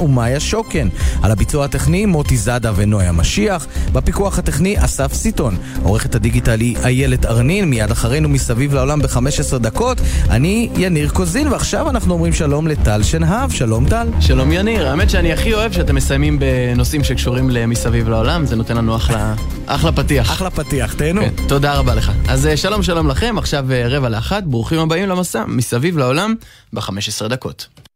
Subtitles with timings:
[0.00, 0.88] ומאיה שוקן.
[1.22, 3.66] על הביצוע הטכני מוטי זאדה ונויה משיח.
[3.92, 5.56] בפיקוח הטכני אסף סיטון.
[5.82, 10.00] עורכת הדיגיטל היא איילת ארנין, מיד אחרינו מסביב לעולם ב-15 דקות.
[10.30, 13.50] אני יניר קוזין, ועכשיו אנחנו אומרים שלום לטל שנהב.
[13.50, 14.06] שלום טל.
[14.20, 18.96] שלום יניר, האמת שאני הכי אוהב שאתם מסיימים בנושאים שקשורים למסביב לעולם, זה נותן לנו
[18.96, 19.34] אחלה,
[19.66, 20.30] אחלה פתיח.
[20.30, 21.20] אחלה פתיח, תהנו.
[21.20, 22.12] כן, תודה רבה לך.
[22.28, 26.34] אז אה, שלום שלום לכם, עכשיו אה, רבע לאחת, ברוכים הבאים למסע מסביב לעולם
[26.72, 27.89] ב-15 דקות.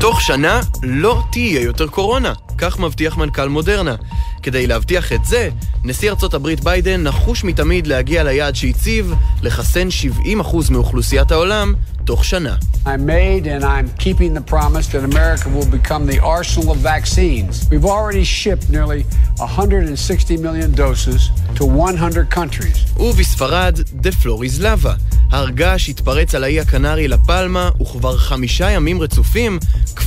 [0.00, 3.94] תוך שנה לא תהיה יותר קורונה, כך מבטיח מנכ"ל מודרנה.
[4.42, 5.48] כדי להבטיח את זה,
[5.84, 9.88] נשיא ארצות הברית ביידן נחוש מתמיד להגיע ליעד שהציב, לחסן
[10.24, 12.56] 70% מאוכלוסיית העולם תוך שנה.
[12.86, 17.68] I made and I'm keeping the promise that America will become the arsenal of vaccines.
[17.70, 19.04] We've already shipped nearly
[19.38, 23.00] 160 million doses to 100 countries.
[23.00, 24.94] ובספרד, דה פלוריז לבה.
[25.30, 29.58] הר געש התפרץ על האי הקנרי לפלמה, וכבר חמישה ימים רצופים,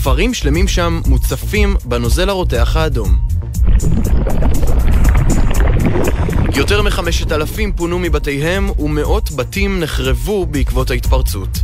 [0.03, 3.19] כפרים שלמים שם מוצפים בנוזל הרותח האדום.
[6.59, 11.59] יותר מחמשת אלפים פונו מבתיהם ומאות בתים נחרבו בעקבות ההתפרצות.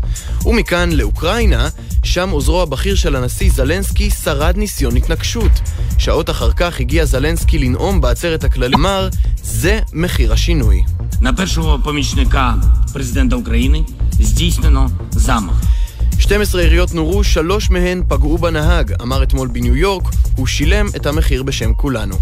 [0.46, 1.68] ומכאן לאוקראינה,
[2.02, 5.52] שם עוזרו הבכיר של הנשיא זלנסקי שרד ניסיון התנקשות.
[5.98, 9.08] שעות אחר כך הגיע זלנסקי לנאום בעצרת הכללי, אמר,
[9.42, 10.82] זה מחיר השינוי.
[11.20, 12.54] На першого помічника
[12.92, 13.84] президента України
[14.20, 15.77] здійснено замах.
[16.19, 20.03] 12 יריות נורו, שלוש מהן פגעו בנהג, אמר אתמול בניו יורק,
[20.35, 22.15] הוא שילם את המחיר בשם כולנו.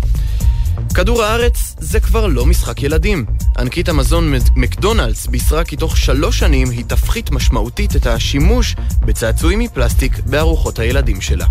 [0.97, 3.25] כדור הארץ זה כבר לא משחק ילדים.
[3.57, 10.19] ענקית המזון מקדונלדס בישרה כי תוך שלוש שנים היא תפחית משמעותית את השימוש בצעצועים מפלסטיק
[10.25, 11.45] בארוחות הילדים שלה.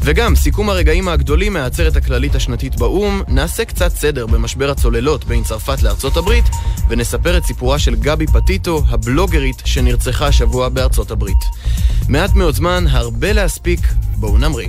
[0.00, 5.82] וגם, סיכום הרגעים הגדולים מהעצרת הכללית השנתית באו"ם, נעשה קצת סדר במשבר הצוללות בין צרפת
[5.82, 6.44] לארצות הברית,
[6.88, 11.44] ונספר את סיפורה של גבי פטיטו, הבלוגרית שנרצחה השבוע בארצות הברית.
[12.08, 13.80] מעט מאוד זמן, הרבה להספיק,
[14.16, 14.68] בואו נמריא.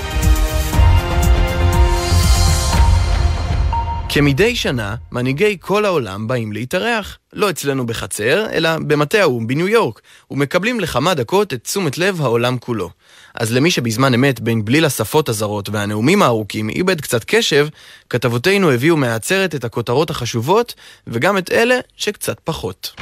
[4.13, 7.17] כמדי שנה, מנהיגי כל העולם באים להתארח.
[7.33, 10.01] לא אצלנו בחצר, אלא במטה האו"ם בניו יורק,
[10.31, 12.89] ומקבלים לכמה דקות את תשומת לב העולם כולו.
[13.35, 17.67] אז למי שבזמן אמת בין בליל השפות הזרות והנאומים הארוכים איבד קצת קשב,
[18.09, 20.73] כתבותינו הביאו מהעצרת את הכותרות החשובות,
[21.07, 22.93] וגם את אלה שקצת פחות.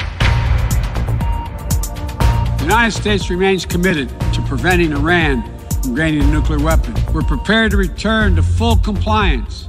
[5.84, 6.94] From gaining a nuclear weapon.
[7.14, 9.69] We're prepared to return to full compliance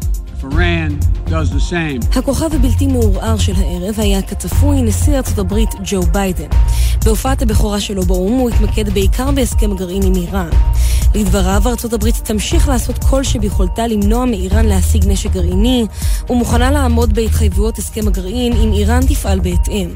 [2.16, 6.48] הכוכב הבלתי מעורער של הערב היה כצפוי נשיא ארצות הברית ג'ו ביידן.
[7.04, 10.50] בהופעת הבכורה שלו באו"ם הוא התמקד בעיקר בהסכם הגרעין עם איראן.
[11.14, 15.86] לדבריו, ארצות הברית תמשיך לעשות כל שביכולתה למנוע מאיראן להשיג נשק גרעיני,
[16.30, 19.88] ומוכנה לעמוד בהתחייבויות הסכם הגרעין אם איראן תפעל בהתאם.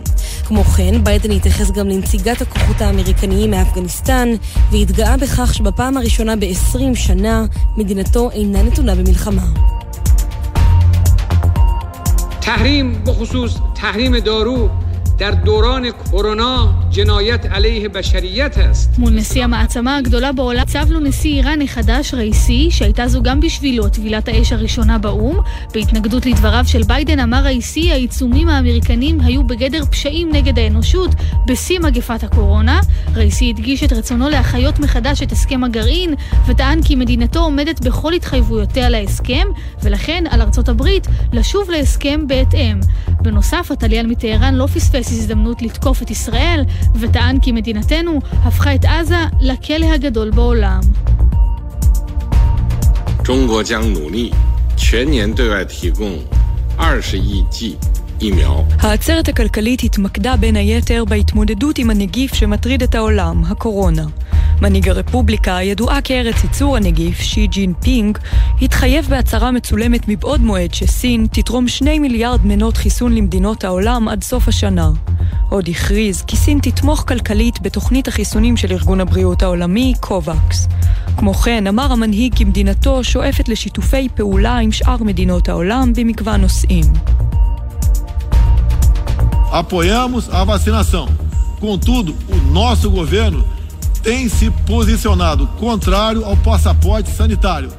[0.45, 4.29] כמו כן, ביידן התייחס גם לנסיגת הכוחות האמריקניים מאפגניסטן,
[4.71, 7.45] והתגאה בכך שבפעם הראשונה ב-20 שנה
[7.77, 9.47] מדינתו אינה נתונה במלחמה.
[12.45, 14.71] تحریم بخصوص تحریم دارو
[15.19, 16.84] در دوران کرونا
[18.99, 23.89] מול נשיא המעצמה הגדולה בעולם צב לו נשיא איראן החדש, רייסי, שהייתה זו גם בשבילו
[23.89, 25.39] טבילת האש הראשונה באו"ם.
[25.75, 31.11] בהתנגדות לדבריו של ביידן אמר רייסי, העיצומים האמריקנים היו בגדר פשעים נגד האנושות
[31.47, 32.81] בשיא מגפת הקורונה.
[33.15, 36.15] רייסי הדגיש את רצונו להחיות מחדש את הסכם הגרעין,
[36.47, 39.47] וטען כי מדינתו עומדת בכל התחייבויותיה להסכם,
[39.83, 42.81] ולכן על ארצות הברית לשוב להסכם בהתאם.
[43.23, 46.65] בנוסף, הטליין מטהרן לא פספס הזדמנות לתקוף את ישראל,
[46.96, 50.82] וטען כי מדינתנו הפכה את עזה לכלא הגדול בעולם.
[53.30, 54.34] 中国将努力
[54.76, 56.18] 全年对外提供
[56.76, 57.78] 二十亿剂
[58.20, 58.64] 疫苗。
[58.80, 64.06] העצרת הכלכלית התמקדה בין היתר בהתמודדות עם הנגיף שמטריד את העולם, הקורונה.
[64.62, 68.18] מנהיג הרפובליקה, הידועה כארץ ייצור הנגיף, שי ג'ין פינג,
[68.62, 74.48] התחייב בהצהרה מצולמת מבעוד מועד שסין תתרום שני מיליארד מנות חיסון למדינות העולם עד סוף
[74.48, 74.92] השנה.
[75.49, 80.69] עוד הכריז כי סין תתמוך כלכלית בתוכנית החיסונים של ארגון הבריאות העולמי, קובקס.
[81.17, 86.85] כמו כן, אמר המנהיג כי מדינתו שואפת לשיתופי פעולה עם שאר מדינות העולם במגוון נושאים.
[94.05, 97.71] Tem se posicionado contrário ao passaporte sanitário.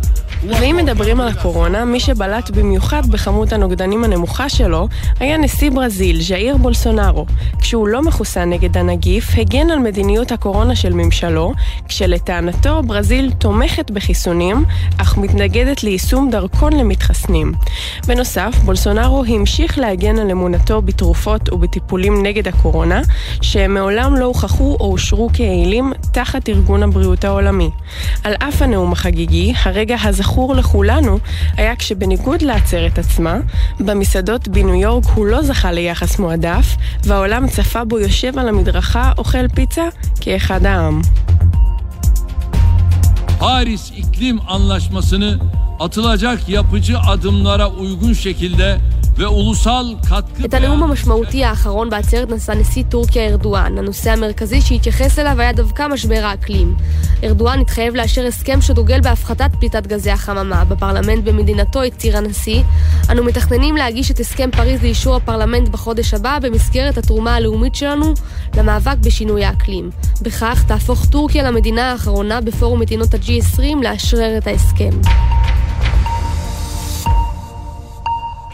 [0.50, 4.88] ואם מדברים על הקורונה, מי שבלט במיוחד בכמות הנוגדנים הנמוכה שלו,
[5.20, 7.26] היה נשיא ברזיל, ז'איר בולסונארו.
[7.60, 11.54] כשהוא לא מחוסן נגד הנגיף, הגן על מדיניות הקורונה של ממשלו,
[11.88, 14.64] כשלטענתו ברזיל תומכת בחיסונים,
[14.98, 17.54] אך מתנגדת ליישום דרכון למתחסנים.
[18.08, 23.02] בנוסף, בולסונארו המשיך להגן על אמונתו בתרופות ובטיפולים נגד הקורונה,
[23.42, 27.70] שמעולם לא הוכחו או אושרו כיעילים תחת ארגון הבריאות העולמי.
[28.24, 31.20] על אף הנאום החגיגי, הרגע הזכור לכולנו
[31.58, 33.38] היה כשבניגוד לעצרת עצמה,
[33.80, 39.48] במסעדות בניו יורק הוא לא זכה ליחס מועדף, והעולם צפה בו יושב על המדרכה אוכל
[39.48, 39.88] פיצה
[40.22, 41.02] כאחד העם.
[43.40, 45.40] Paris İklim Anlaşması'nı
[45.80, 48.80] atılacak yapıcı adımlara uygun şekilde
[50.46, 53.78] את הנאום המשמעותי האחרון בעצרת נשא נשיא טורקיה ארדואן.
[53.78, 56.76] הנושא המרכזי שהתייחס אליו היה דווקא משבר האקלים.
[57.24, 60.66] ארדואן התחייב לאשר הסכם שדוגל בהפחתת פליטת גזי החממה.
[60.66, 62.64] בפרלמנט במדינתו הצהיר הנשיא,
[63.12, 68.14] אנו מתכננים להגיש את הסכם פריז לאישור הפרלמנט בחודש הבא במסגרת התרומה הלאומית שלנו
[68.58, 69.90] למאבק בשינוי האקלים.
[70.22, 74.92] בכך תהפוך טורקיה למדינה האחרונה בפורום מדינות ה-G20 לאשרר את ההסכם.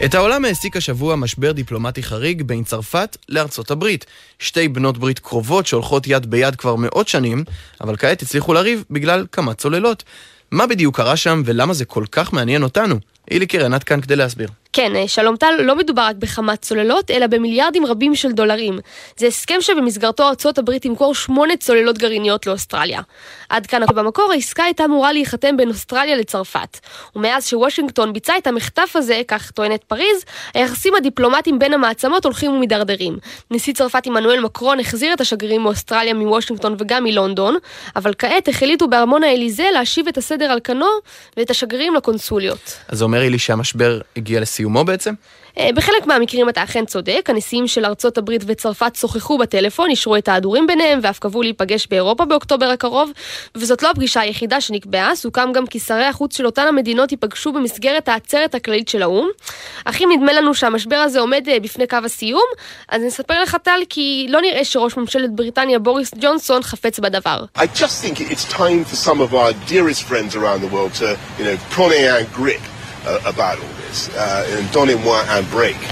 [0.04, 4.06] את העולם העסיק השבוע משבר דיפלומטי חריג בין צרפת לארצות הברית.
[4.38, 7.44] שתי בנות ברית קרובות שהולכות יד ביד כבר מאות שנים,
[7.80, 10.04] אבל כעת הצליחו לריב בגלל כמה צוללות.
[10.50, 12.96] מה בדיוק קרה שם ולמה זה כל כך מעניין אותנו?
[13.30, 14.48] אילי קרן, את כאן כדי להסביר.
[14.74, 18.78] כן, אה, שלום טל, לא מדובר רק בכמה צוללות, אלא במיליארדים רבים של דולרים.
[19.16, 23.00] זה הסכם שבמסגרתו ארצות הברית תמכור שמונה צוללות גרעיניות לאוסטרליה.
[23.48, 26.78] עד כאן במקור העסקה הייתה אמורה להיחתם בין אוסטרליה לצרפת.
[27.16, 30.24] ומאז שוושינגטון ביצע את המחטף הזה, כך טוענת פריז,
[30.54, 33.18] היחסים הדיפלומטיים בין המעצמות הולכים ומידרדרים.
[33.50, 37.56] נשיא צרפת עמנואל מקרון החזיר את השגרירים מאוסטרליה, מוושינגטון וגם מלונדון,
[37.96, 40.88] אבל כעת החליטו בארמון האליזה להשיב את הסדר על כנו
[41.36, 42.78] ואת השגרירים לקונסוליות.
[42.88, 44.61] אז אומר לי שהמשבר הגיע לסיום.
[44.62, 45.14] סיומו בעצם?
[45.58, 50.28] אה, בחלק מהמקרים אתה אכן צודק, הנשיאים של ארצות הברית וצרפת שוחחו בטלפון, אישרו את
[50.28, 53.10] ההדורים ביניהם ואף קבעו להיפגש באירופה באוקטובר הקרוב,
[53.54, 58.08] וזאת לא הפגישה היחידה שנקבעה, סוכם גם כי שרי החוץ של אותן המדינות ייפגשו במסגרת
[58.08, 59.28] העצרת הכללית של האו"ם.
[59.84, 62.46] אך אם נדמה לנו שהמשבר הזה עומד אה, בפני קו הסיום,
[62.88, 67.44] אז נספר לך טל כי לא נראה שראש ממשלת בריטניה בוריס ג'ונסון חפץ בדבר.
[67.56, 71.18] I just think it's time for some of our dearest friends around the world to,
[71.38, 71.56] you know,
[73.04, 73.62] all
[73.92, 74.26] Uh,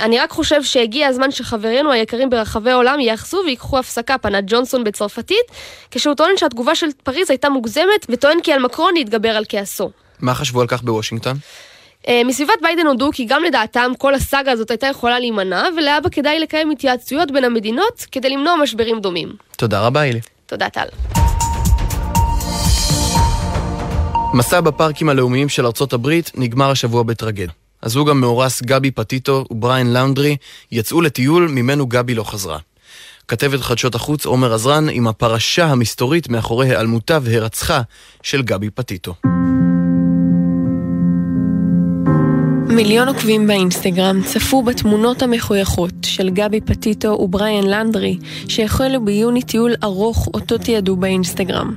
[0.02, 5.44] אני רק חושב שהגיע הזמן שחברינו היקרים ברחבי העולם יאחזו ויקחו הפסקה, פנה ג'ונסון בצרפתית,
[5.90, 9.90] כשהוא טוען שהתגובה של פריז הייתה מוגזמת, וטוען כי על מקרון להתגבר על כעסו.
[10.20, 11.36] מה חשבו על כך בוושינגטון?
[12.02, 16.38] Uh, מסביבת ביידן הודו כי גם לדעתם כל הסאגה הזאת הייתה יכולה להימנע, ולהבא כדאי
[16.38, 19.32] לקיים התייעצויות בין המדינות כדי למנוע משברים דומים.
[19.56, 20.20] תודה רבה, אילי.
[20.46, 20.86] תודה, טל.
[24.34, 27.46] מסע בפארקים הלאומיים של ארצות הברית נגמר השבוע בטרגדיה.
[27.82, 30.36] הזוג המאורס גבי פטיטו ובריאן לאונדרי
[30.72, 32.58] יצאו לטיול ממנו גבי לא חזרה.
[33.28, 37.80] כתבת חדשות החוץ עומר עזרן עם הפרשה המסתורית מאחורי היעלמותה והירצחה
[38.22, 39.14] של גבי פטיטו.
[42.82, 48.18] מיליון עוקבים באינסטגרם צפו בתמונות המחויכות של גבי פטיטו ובריאן לנדרי,
[48.48, 51.74] שהחלו ביוני טיול ארוך אותו תיעדו באינסטגרם.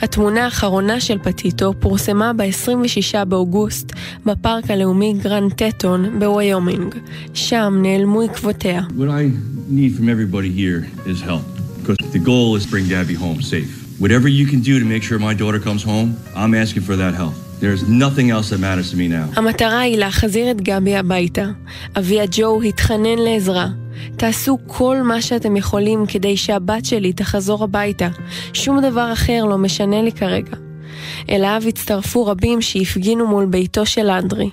[0.00, 3.92] התמונה האחרונה של פטיטו פורסמה ב-26 באוגוסט
[4.26, 6.94] בפארק הלאומי גרנד טטון בוויומינג.
[7.34, 8.82] שם נעלמו עקבותיה.
[14.00, 17.14] Whatever you can do to make sure my daughter comes home, I'm asking for that
[17.22, 17.34] help.
[17.64, 19.38] There's nothing else that matters to me now.
[19.40, 21.44] המטרה היא להחזיר את גבי הביתה.
[21.98, 23.68] אביה ג'ו התחנן לעזרה.
[24.16, 28.08] תעשו כל מה שאתם יכולים כדי שהבת שלי תחזור הביתה.
[28.52, 30.56] שום דבר אחר לא משנה לי כרגע.
[31.30, 34.50] אליו הצטרפו רבים שהפגינו מול ביתו של אנדרי.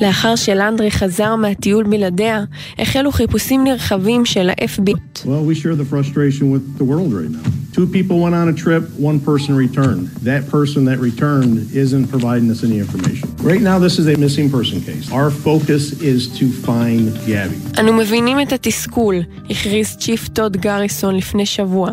[0.00, 2.44] לאחר שלנדרי חזר מהטיול בלעדיה,
[2.78, 4.90] החלו חיפושים נרחבים של ה-FB.
[5.24, 7.59] Well, we share the frustration with the world right now.
[7.80, 10.08] Two people went on a trip, one person returned.
[10.18, 13.29] That person that returned isn't providing us any information.
[13.42, 15.10] Right now this is a missing person case.
[15.10, 17.80] Our focus is to find Gabby.
[17.80, 19.14] אנו מבינים את התסכול,
[19.50, 21.90] הכריז צ'יף טוד גריסון לפני שבוע.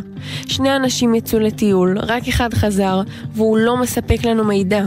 [0.47, 3.01] שני אנשים יצאו לטיול, רק אחד חזר,
[3.35, 4.85] והוא לא מספק לנו מידע.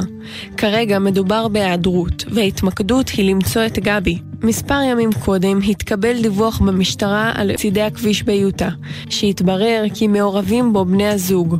[0.56, 4.18] כרגע מדובר בהיעדרות, וההתמקדות היא למצוא את גבי.
[4.42, 8.68] מספר ימים קודם התקבל דיווח במשטרה על צידי הכביש ביוטה,
[9.08, 11.56] שהתברר כי מעורבים בו בני הזוג.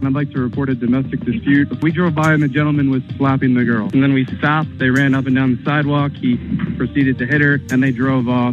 [4.78, 4.89] they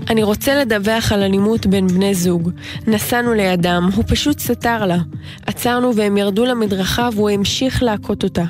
[0.09, 2.51] אני רוצה לדווח על אלימות בין בני זוג.
[2.87, 4.97] נסענו לידם, הוא פשוט סתר לה.
[5.45, 8.45] עצרנו והם ירדו למדרכה והוא המשיך להכות אותה.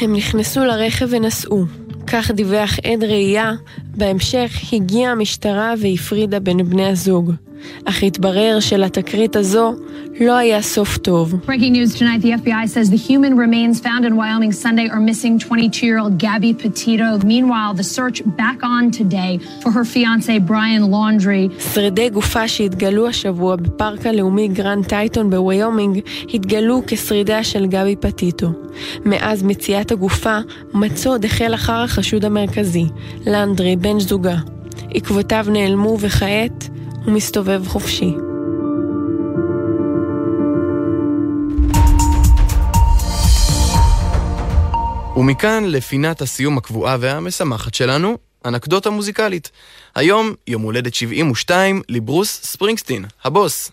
[0.00, 1.64] הם נכנסו לרכב ונסעו.
[2.06, 3.52] כך דיווח עד ראייה,
[3.96, 7.32] בהמשך הגיעה המשטרה והפרידה בין בני הזוג.
[7.84, 9.74] אך התברר שלתקרית הזו
[10.20, 11.34] לא היה סוף טוב.
[11.46, 15.38] Breaking news tonight, the FBI says the human remains found in Wyoming Sunday are missing
[15.38, 17.08] 22-year-old Gabby Petito.
[17.34, 19.32] Meanwhile, the search back on today
[19.62, 21.50] for her fiance Brian Laundry.
[21.74, 26.00] שרידי גופה שהתגלו השבוע בפארק הלאומי גרנד טייטון בוויומינג
[26.34, 28.48] התגלו כשרידיה של גבי פטיטו.
[29.04, 30.38] מאז מציאת הגופה,
[30.74, 32.86] מצוד החל אחר החשוד המרכזי,
[33.26, 34.36] לנדרי, בן זוגה.
[34.94, 36.68] עקבותיו נעלמו וכעת
[37.04, 38.14] הוא מסתובב חופשי.
[45.16, 49.50] ומכאן לפינת הסיום הקבועה והמשמחת שלנו, אנקדוטה מוזיקלית.
[49.94, 53.70] היום יום הולדת 72 לברוס ספרינגסטין, הבוס.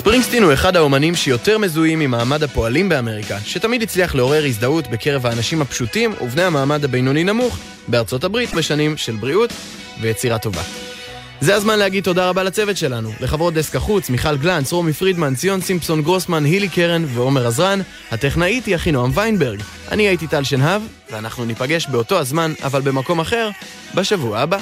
[0.00, 5.26] ספרינגסטין הוא אחד האומנים שיותר מזוהים עם מעמד הפועלים באמריקה, שתמיד הצליח לעורר הזדהות בקרב
[5.26, 9.52] האנשים הפשוטים ובני המעמד הבינוני-נמוך בארצות הברית בשנים של בריאות
[10.00, 10.62] ויצירה טובה.
[11.40, 15.60] זה הזמן להגיד תודה רבה לצוות שלנו, לחברות דסק החוץ, מיכל גלנץ, רומי פרידמן, ציון
[15.60, 17.80] סימפסון גרוסמן, הילי קרן ועומר עזרן.
[18.10, 19.60] הטכנאית היא אחינועם ויינברג.
[19.90, 23.50] אני הייתי טל שנהב, ואנחנו ניפגש באותו הזמן, אבל במקום אחר,
[23.94, 24.58] בשבוע הבא.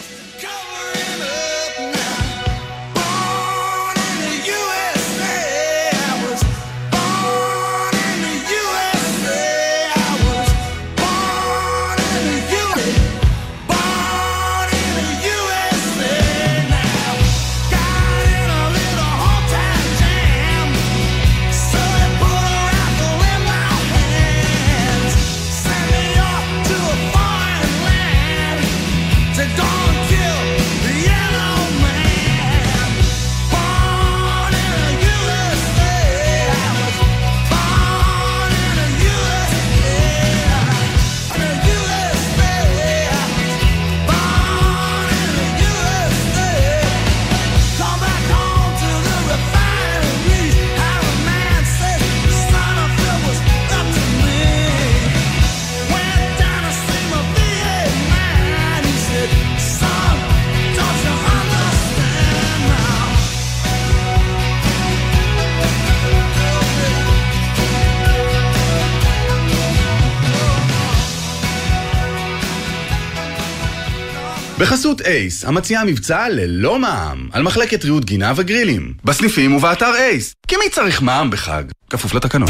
[74.59, 78.95] בחסות אייס, המציעה מבצע ללא מע"מ על מחלקת ריהוט גינה וגרילים.
[79.05, 80.35] בסניפים ובאתר אייס.
[80.49, 81.63] כי מי צריך מע"מ בחג?
[81.91, 82.49] כפוף לתקנון.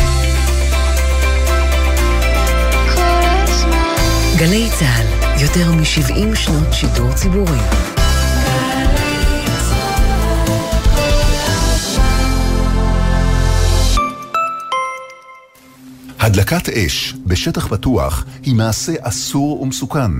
[4.38, 5.06] גלי צה"ל,
[5.42, 7.58] יותר מ-70 שנות שידור ציבורי.
[16.20, 20.10] הדלקת אש בשטח פתוח היא מעשה אסור ומסוכן.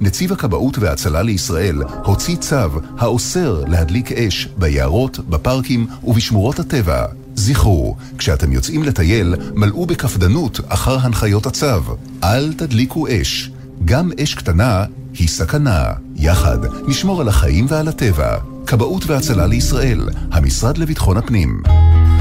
[0.00, 7.06] נציב הכבאות וההצלה לישראל הוציא צו האוסר להדליק אש ביערות, בפארקים ובשמורות הטבע.
[7.34, 11.96] זכרו, כשאתם יוצאים לטייל, מלאו בקפדנות אחר הנחיות הצו.
[12.24, 13.50] אל תדליקו אש.
[13.84, 15.84] גם אש קטנה היא סכנה.
[16.16, 18.36] יחד נשמור על החיים ועל הטבע.
[18.66, 21.62] כבאות והצלה לישראל, המשרד לביטחון הפנים.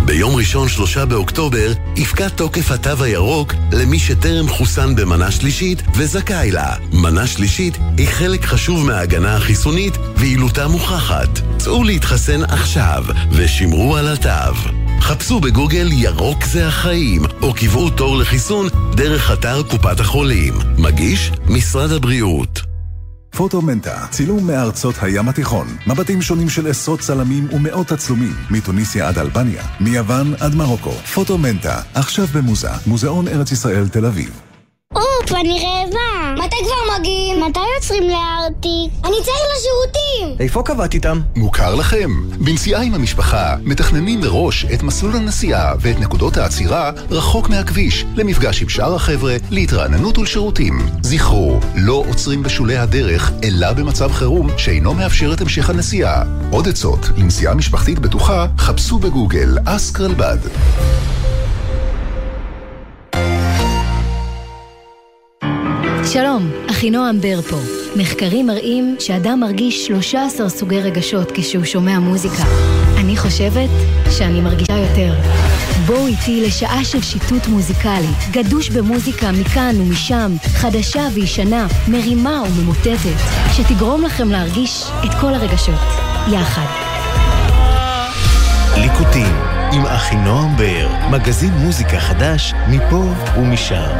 [0.07, 6.75] ביום ראשון, שלושה באוקטובר, יפקע תוקף התו הירוק למי שטרם חוסן במנה שלישית וזכאי לה.
[6.93, 11.29] מנה שלישית היא חלק חשוב מההגנה החיסונית ויעילותה מוכחת.
[11.57, 14.69] צאו להתחסן עכשיו ושמרו על התו.
[15.01, 20.53] חפשו בגוגל ירוק זה החיים, או קבעו תור לחיסון דרך אתר קופת החולים.
[20.77, 22.56] מגיש משרד הבריאות.
[23.37, 29.63] פוטומנטה, צילום מארצות הים התיכון, מבטים שונים של עשרות צלמים ומאות תצלומים, מתוניסיה עד אלבניה,
[29.79, 30.91] מיוון עד מרוקו.
[30.91, 34.41] פוטומנטה, עכשיו במוזה, מוזיאון ארץ ישראל תל אביב.
[34.95, 36.16] אופ, אני רעבה.
[36.37, 37.43] מתי כבר מגיעים?
[37.43, 38.91] מתי יוצרים לארטיק?
[39.05, 40.37] אני צריך לשירותים!
[40.39, 41.21] איפה קבעת איתם?
[41.35, 42.09] מוכר לכם.
[42.39, 48.69] בנסיעה עם המשפחה, מתכננים מראש את מסלול הנסיעה ואת נקודות העצירה רחוק מהכביש, למפגש עם
[48.69, 50.79] שאר החבר'ה, להתרעננות ולשירותים.
[51.01, 56.23] זכרו, לא עוצרים בשולי הדרך, אלא במצב חירום שאינו מאפשר את המשך הנסיעה.
[56.51, 60.37] עוד עצות לנסיעה משפחתית בטוחה, חפשו בגוגל אסקרלבד.
[66.17, 67.57] שלום, אחינועם בר פה.
[67.95, 72.43] מחקרים מראים שאדם מרגיש 13 סוגי רגשות כשהוא שומע מוזיקה.
[72.97, 73.69] אני חושבת
[74.17, 75.13] שאני מרגישה יותר.
[75.85, 83.19] בואו איתי לשעה של שיטוט מוזיקלי, גדוש במוזיקה מכאן ומשם, חדשה וישנה, מרימה וממוטטת,
[83.53, 85.79] שתגרום לכם להרגיש את כל הרגשות,
[86.33, 86.67] יחד.
[88.77, 93.03] ליקוטים עם אחינועם בר, מגזין מוזיקה חדש מפה
[93.37, 93.91] ומשם.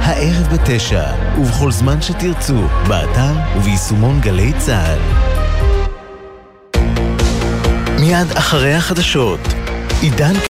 [0.00, 1.02] הערב בתשע,
[1.38, 4.98] ובכל זמן שתרצו, באתר וביישומון גלי צה"ל.
[8.00, 9.40] מיד אחרי החדשות,
[10.00, 10.40] עידן